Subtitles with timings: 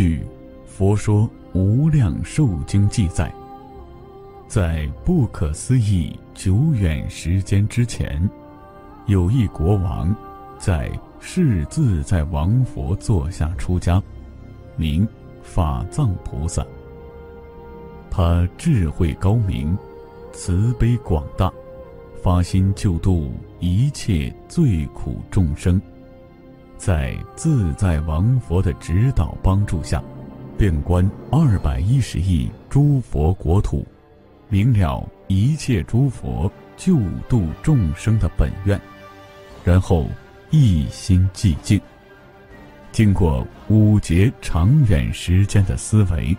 [0.00, 0.20] 据
[0.66, 3.30] 《佛说无量寿经》记载，
[4.48, 8.26] 在不可思议久远时间之前，
[9.04, 10.16] 有一国王，
[10.58, 10.90] 在
[11.20, 14.02] 世自在王佛座下出家，
[14.74, 15.06] 名
[15.42, 16.66] 法藏菩萨。
[18.10, 19.76] 他智慧高明，
[20.32, 21.52] 慈悲广大，
[22.22, 25.78] 发心救度一切罪苦众生。
[26.80, 30.02] 在自在王佛的指导帮助下，
[30.56, 33.86] 遍观二百一十亿诸佛国土，
[34.48, 36.96] 明了一切诸佛救
[37.28, 38.80] 度众生的本愿，
[39.62, 40.06] 然后
[40.48, 41.78] 一心寂静，
[42.92, 46.34] 经过五劫长远时间的思维，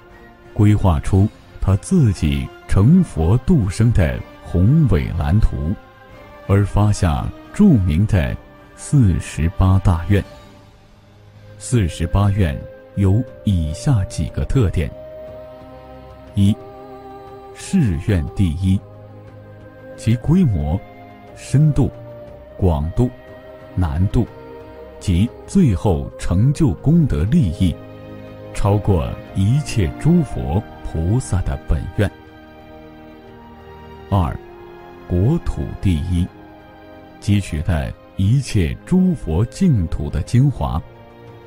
[0.56, 1.30] 规划出
[1.62, 5.72] 他自己成佛度生的宏伟蓝图，
[6.48, 8.36] 而发下著名的。
[8.84, 10.22] 四十八大愿。
[11.60, 12.60] 四十八愿
[12.96, 14.90] 有以下几个特点：
[16.34, 16.54] 一、
[17.54, 18.82] 誓愿第一，
[19.96, 20.82] 其规模、
[21.38, 21.92] 深度、
[22.58, 23.08] 广度、
[23.76, 24.26] 难度
[25.00, 27.76] 及最后成就功德利益，
[28.56, 32.12] 超过一切诸佛菩萨的本愿。
[34.10, 34.36] 二、
[35.08, 36.28] 国土第一，
[37.22, 37.94] 汲取的。
[38.22, 40.80] 一切诸佛净土的精华，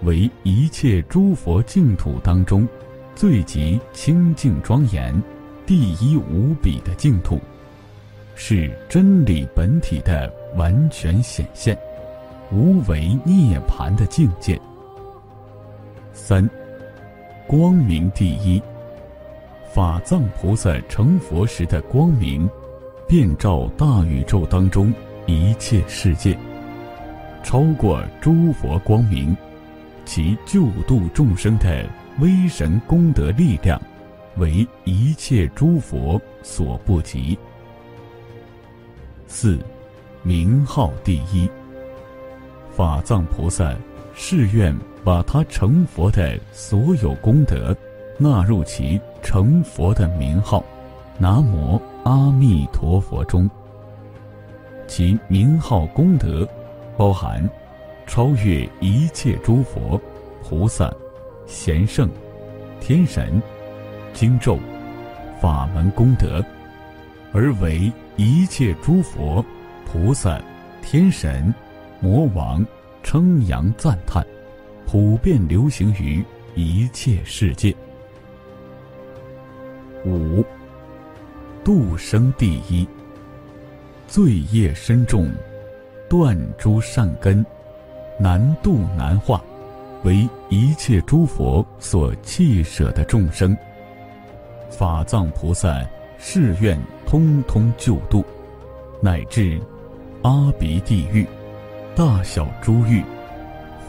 [0.03, 2.67] 为一切诸佛净土当中
[3.15, 5.15] 最极清净庄严、
[5.65, 7.39] 第一无比的净土，
[8.35, 11.79] 是真理本体的完全显现，
[12.51, 14.61] 无为涅槃的境界。
[16.13, 16.51] 三，
[17.47, 18.61] 光明第一，
[19.73, 22.51] 法藏菩萨成佛时的光明，
[23.07, 24.93] 遍照大宇宙当中
[25.27, 26.37] 一切世界。
[27.45, 29.37] 超过诸佛光明，
[30.07, 31.85] 其救度众生的
[32.19, 33.81] 威神功德力量，
[34.39, 37.39] 为一切诸佛所不及。
[39.27, 39.59] 四，
[40.23, 41.49] 名号第一。
[42.73, 43.73] 法藏菩萨
[44.15, 44.75] 誓愿
[45.05, 47.77] 把他成佛的所有功德
[48.19, 50.65] 纳入其成佛的名号
[51.19, 53.49] “南无阿弥陀佛”中，
[54.89, 56.49] 其名号功德。
[56.97, 57.49] 包含
[58.07, 60.01] 超越一切诸佛、
[60.43, 60.93] 菩萨、
[61.47, 62.09] 贤圣、
[62.81, 63.43] 天神、
[64.13, 64.59] 经咒、
[65.41, 66.45] 法门功德，
[67.33, 69.45] 而为一切诸佛、
[69.85, 70.41] 菩萨、
[70.83, 71.53] 天神、
[72.01, 72.65] 魔王
[73.03, 74.25] 称扬赞叹，
[74.87, 76.25] 普遍流行于
[76.55, 77.75] 一切世界。
[80.05, 80.45] 五，
[81.65, 82.87] 度生第一，
[84.07, 85.29] 罪业深重。
[86.09, 87.45] 断诸善根，
[88.19, 89.43] 难度难化，
[90.03, 93.57] 为一切诸佛所弃舍的众生。
[94.71, 95.85] 法藏菩萨
[96.19, 98.25] 誓愿通通救度，
[99.01, 99.61] 乃至
[100.23, 101.27] 阿鼻地狱、
[101.95, 103.03] 大小诸狱、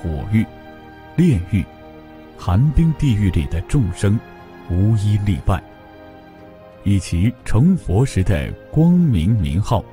[0.02, 0.46] 火狱、
[1.16, 1.64] 炼狱、
[2.38, 4.20] 寒冰地狱里的众生，
[4.70, 5.62] 无一例外。
[6.84, 9.84] 以其成佛时的光明名号。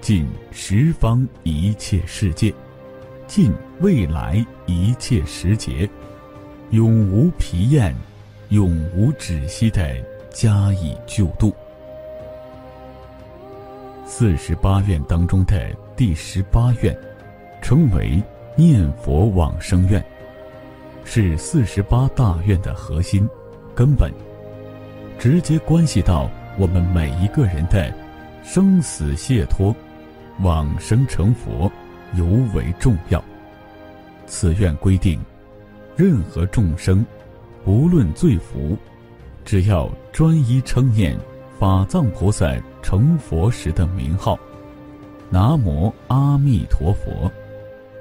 [0.00, 2.54] 尽十方一切世界，
[3.26, 5.88] 尽未来一切时节，
[6.70, 7.94] 永无疲厌，
[8.50, 9.82] 永无止息的
[10.30, 11.52] 加以救度。
[14.06, 16.96] 四十八愿当中的第十八愿，
[17.60, 18.22] 称为
[18.56, 20.02] 念佛往生愿，
[21.04, 23.28] 是四十八大愿的核心、
[23.74, 24.10] 根本，
[25.18, 27.92] 直接关系到我们每一个人的
[28.42, 29.74] 生死解脱。
[30.40, 31.70] 往生成佛
[32.14, 33.22] 尤为重要。
[34.26, 35.20] 此愿规定，
[35.96, 37.04] 任何众生，
[37.64, 38.76] 不论罪福，
[39.44, 41.18] 只要专一称念
[41.58, 44.38] 法藏菩萨成佛时的名号
[45.30, 47.30] “南无阿弥陀佛”，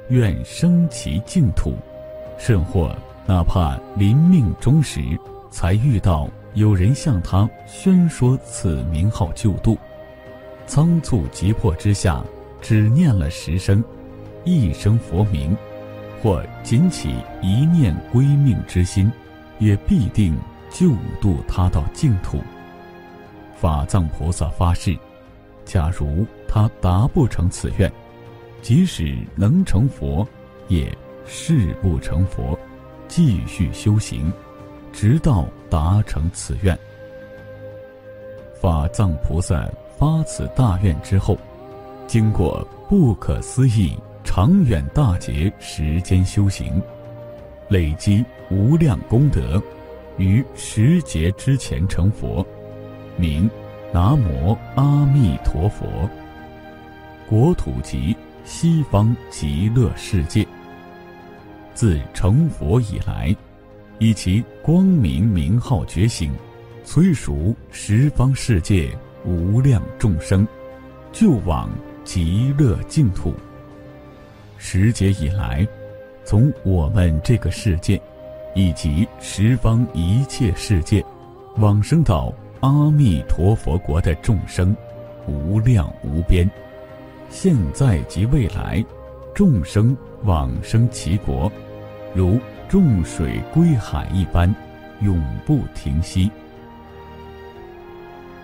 [0.10, 1.76] 愿生其净土，
[2.38, 5.02] 甚或哪怕临命终时
[5.50, 9.78] 才遇到有人向他宣说此名号救度。
[10.68, 12.22] 仓促急迫之下，
[12.62, 13.82] 只念了十声，
[14.44, 15.56] 一声佛名，
[16.22, 19.10] 或仅起一念归命之心，
[19.60, 20.38] 也必定
[20.70, 20.92] 救
[21.22, 22.42] 度他到净土。
[23.56, 24.96] 法藏菩萨发誓，
[25.64, 27.92] 假如他达不成此愿，
[28.62, 30.28] 即使能成佛，
[30.68, 32.60] 也誓不成佛，
[33.08, 34.32] 继续修行，
[34.92, 36.78] 直到达成此愿。
[38.60, 39.66] 法藏菩萨。
[39.98, 41.38] 发此大愿之后，
[42.06, 46.80] 经过不可思议长远大劫时间修行，
[47.68, 49.62] 累积无量功德，
[50.18, 52.46] 于时节之前成佛，
[53.18, 53.50] 名
[53.92, 55.88] 南无阿弥陀佛。
[57.28, 58.16] 国土即
[58.46, 60.46] 西方极乐世界。
[61.74, 63.36] 自成佛以来，
[64.00, 66.32] 以其光明名号觉醒，
[66.86, 68.90] 催熟十方世界
[69.28, 70.48] 无量众生，
[71.12, 71.70] 救往
[72.06, 73.34] 极乐净土。
[74.58, 75.68] 时节以来，
[76.24, 78.02] 从我们这个世界，
[78.56, 81.04] 以及十方一切世界，
[81.58, 84.74] 往生到阿弥陀佛国的众生，
[85.28, 86.50] 无量无边。
[87.30, 88.82] 现在及未来，
[89.36, 91.52] 众生往生其国，
[92.16, 92.40] 如
[92.70, 94.56] 众水归海一般，
[95.02, 96.32] 永不停息。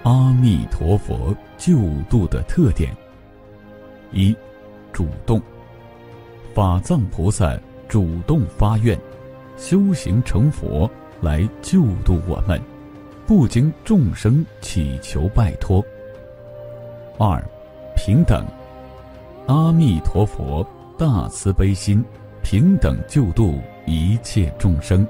[0.04, 1.78] 阿弥陀佛救
[2.10, 2.94] 度的特点：
[4.12, 4.36] 一、
[4.92, 5.42] 主动。
[6.54, 7.58] 法藏菩萨
[7.88, 9.00] 主动发愿，
[9.56, 10.92] 修行成佛
[11.22, 12.62] 来救度我们，
[13.26, 15.82] 不经众生祈求拜托。
[17.18, 17.42] 二、
[17.96, 18.46] 平等。
[19.48, 20.68] 阿弥陀佛
[20.98, 22.04] 大慈悲心，
[22.44, 25.08] 平等救度一切众生，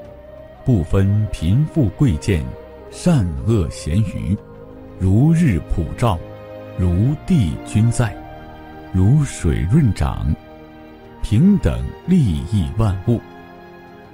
[0.63, 2.45] 不分贫富贵贱，
[2.91, 4.37] 善恶咸愚，
[5.03, 6.17] 如日普照，
[6.77, 8.15] 如地均在，
[8.93, 10.33] 如水润长。
[11.21, 13.19] 平等利益万物，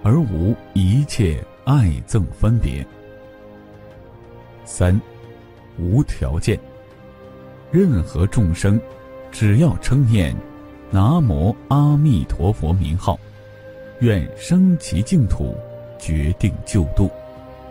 [0.02, 2.84] 而无一切爱憎分别。
[4.66, 5.00] 三，
[5.78, 6.60] 无条件，
[7.70, 8.82] 任何众生，
[9.32, 10.36] 只要称念
[10.90, 13.16] “南无阿弥陀佛”名号，
[14.00, 15.56] 愿生其净土，
[16.00, 17.12] 决定救度。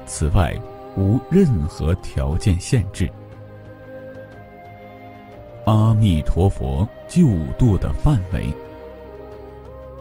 [0.07, 0.57] 此外，
[0.99, 3.09] 无任何条件限制。
[5.65, 8.53] 阿弥陀佛救度的范围。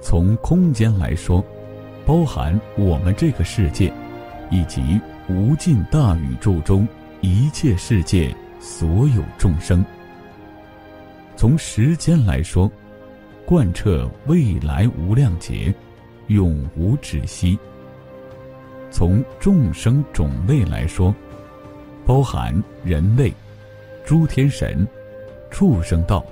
[0.01, 1.43] 从空间来说，
[2.03, 3.93] 包含我们这个世界，
[4.49, 4.99] 以及
[5.29, 6.87] 无尽大宇宙中
[7.21, 9.85] 一切世界所有众生。
[11.35, 12.71] 从时间来说，
[13.45, 15.71] 贯彻未来无量劫，
[16.27, 17.59] 永无止息。
[18.89, 21.13] 从众生种类来说，
[22.05, 22.53] 包含
[22.83, 23.33] 人类、
[24.05, 24.87] 诸天神、
[25.51, 26.25] 畜生道、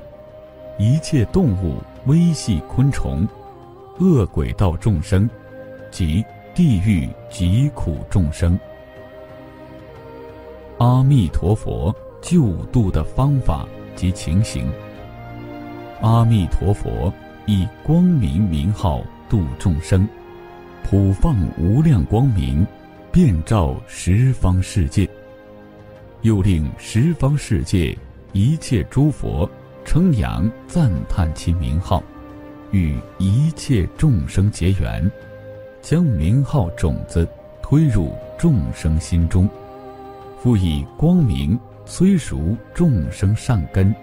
[0.77, 3.27] 一切动物、微细昆虫。
[3.97, 5.29] 恶鬼道众生，
[5.89, 6.21] 及
[6.53, 8.59] 地狱疾苦众生，
[10.79, 13.65] 阿弥陀佛救度的方法
[13.95, 14.69] 及情形。
[16.01, 17.13] 阿弥陀佛
[17.45, 20.05] 以光明名号度众生，
[20.87, 22.65] 普放无量光明，
[23.11, 25.09] 遍照十方世界，
[26.21, 27.97] 又令十方世界
[28.33, 29.49] 一切诸佛
[29.83, 32.03] 称扬赞叹其名号。
[32.69, 35.11] 与一切众生结缘，
[35.81, 37.27] 将名号种子
[37.63, 39.49] 推入众生心中，
[40.37, 43.93] 复以光明催熟众生善根，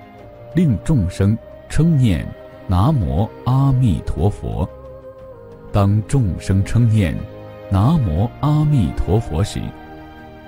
[0.53, 1.39] 令众生
[1.69, 2.27] 称念
[2.67, 4.69] 南无阿弥陀佛。
[5.73, 7.17] 当众生称念
[7.71, 9.59] 南无阿弥陀佛时，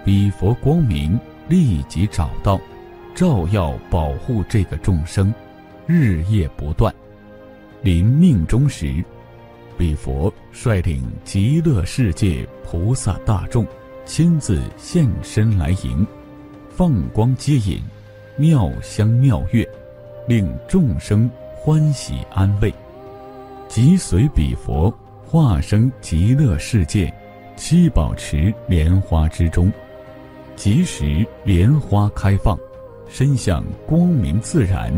[0.05, 1.19] 彼佛光明
[1.49, 2.61] 立即找到，
[3.15, 5.33] 照耀保护这个众生，
[5.87, 6.95] 日夜不断。
[7.81, 9.03] 临命终时，
[9.79, 13.67] 彼佛率领极乐世界菩萨大众
[14.05, 16.07] 亲自现身来迎，
[16.69, 17.83] 放光接引，
[18.37, 19.67] 妙香妙乐，
[20.29, 22.73] 令众生欢喜安慰。
[23.69, 24.93] 即随彼佛
[25.35, 27.13] 化生极乐世界
[27.57, 29.69] 七宝池莲花之中，
[30.55, 32.57] 即时莲花开放，
[33.09, 34.93] 身相光明自然，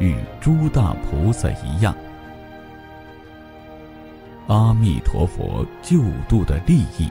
[0.00, 1.96] 与诸大菩萨一样。
[4.48, 7.08] 阿弥陀佛救度的利益，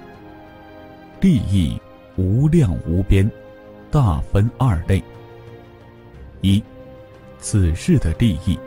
[1.21, 1.79] 利益
[2.17, 3.31] 无量无边，
[3.89, 5.01] 大分二类。
[6.41, 6.61] 一，
[7.39, 8.59] 此世的利益，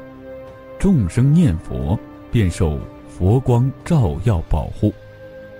[0.78, 2.00] 众生念佛
[2.32, 2.80] 便受
[3.18, 4.94] 佛光照耀保护，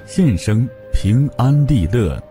[0.07, 2.23] 现生平安利乐，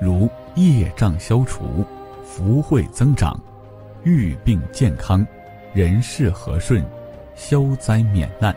[0.00, 1.84] 如业障消除，
[2.24, 3.38] 福慧增长，
[4.02, 5.26] 愈病健康，
[5.74, 6.82] 人事和顺，
[7.34, 8.56] 消灾免难。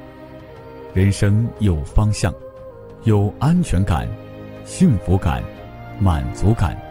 [0.94, 2.34] 人生有方向，
[3.04, 4.08] 有安全感、
[4.64, 5.44] 幸福感、
[6.00, 6.82] 满足感，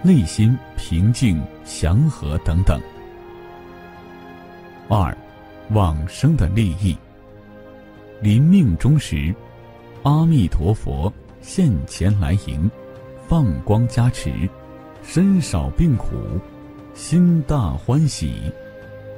[0.00, 2.80] 内心平静祥和等等。
[4.88, 5.12] 二，
[5.70, 6.96] 往生的利益。
[8.20, 9.34] 临命终时，
[10.02, 12.70] 阿弥陀佛现前来迎，
[13.28, 14.32] 放光加持，
[15.02, 16.16] 身少病苦，
[16.94, 18.40] 心大欢喜，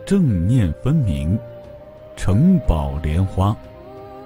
[0.05, 1.39] 正念分明，
[2.17, 3.57] 成宝莲花。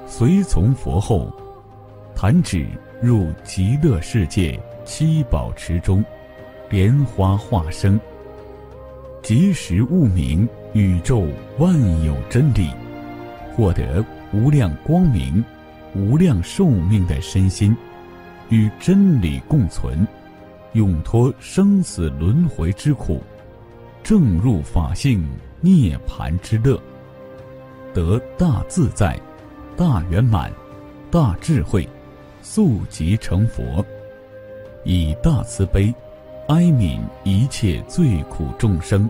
[0.07, 1.31] 随从佛后，
[2.15, 2.67] 弹指
[3.01, 6.05] 入极乐世界七宝池中，
[6.69, 8.01] 莲花化生，
[9.23, 11.27] 即时悟明宇宙
[11.59, 11.75] 万
[12.05, 12.71] 有真理，
[13.55, 15.45] 获得无量光明、
[15.95, 17.77] 无量寿命的身心，
[18.49, 20.07] 与真理共存，
[20.75, 23.23] 永脱生死轮回之苦，
[24.03, 25.27] 证入法性
[25.61, 26.81] 涅槃之乐，
[27.93, 29.19] 得大自在、
[29.77, 30.53] 大圆满、
[31.11, 31.89] 大智慧，
[32.41, 33.85] 速即成佛，
[34.85, 35.93] 以大慈悲。
[36.49, 39.09] 哀悯一切罪苦众生，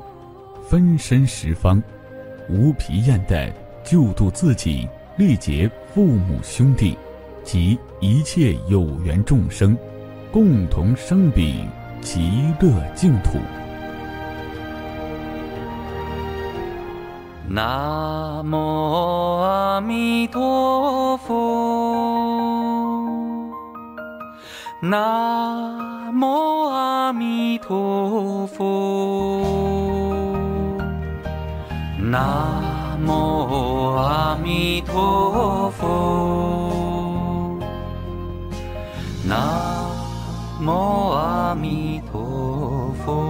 [0.68, 1.82] 分身十方，
[2.50, 3.50] 无疲厌地
[3.82, 4.86] 救度自己，
[5.20, 6.96] 历劫父母兄弟
[7.44, 9.76] 及一切有缘众生，
[10.32, 11.68] 共同生彼
[12.00, 13.32] 极乐净土。
[17.46, 18.56] 南无
[19.42, 21.36] 阿弥陀佛。
[24.80, 29.44] 南无阿弥陀佛，
[32.10, 32.69] 南
[33.02, 37.58] 南无阿弥陀佛，
[39.26, 39.38] 南
[40.60, 43.24] 无阿弥陀佛。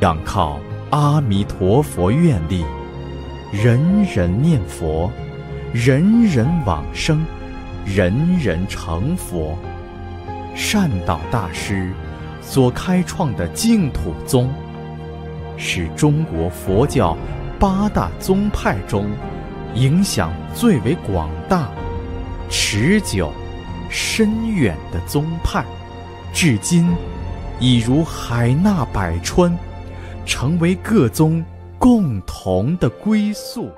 [0.00, 0.58] 仰靠
[0.90, 2.66] 阿弥陀佛愿力。
[3.50, 5.10] 人人念佛，
[5.72, 7.24] 人人往生，
[7.86, 9.56] 人人成佛。
[10.54, 11.92] 善导大师
[12.48, 14.48] 所开创的净土宗，
[15.56, 17.16] 是中国佛教
[17.58, 19.10] 八大宗派中
[19.74, 21.68] 影响最为广大、
[22.48, 23.32] 持久、
[23.90, 25.64] 深远的宗派，
[26.32, 26.88] 至今
[27.58, 29.54] 已如海纳百川，
[30.24, 31.44] 成为各宗
[31.78, 33.68] 共同的归宿。